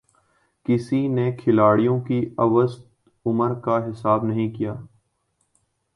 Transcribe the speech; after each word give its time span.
کسی 0.65 1.07
نے 1.07 1.31
کھلاڑیوں 1.33 1.99
کی 2.01 2.19
اوسط 2.37 2.81
عمر 3.25 3.53
کا 3.59 3.77
حساب 3.89 4.23
نہیں 4.25 4.49
کِیا 4.55 4.73